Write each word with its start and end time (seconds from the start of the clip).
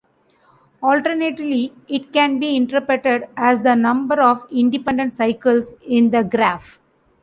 Alternatively, 0.81 1.71
it 1.87 2.11
can 2.11 2.39
be 2.39 2.55
interpreted 2.55 3.27
as 3.37 3.61
the 3.61 3.75
number 3.75 4.19
of 4.19 4.47
independent 4.49 5.13
cycles 5.13 5.75
in 5.87 6.09
the 6.09 6.23
graph. 6.23 6.79